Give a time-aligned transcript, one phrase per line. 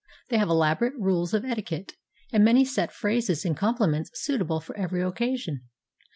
[0.29, 1.93] They have elaborate rules of etiquette,
[2.33, 5.65] and many set phrases and compli ments suitable for every occasion.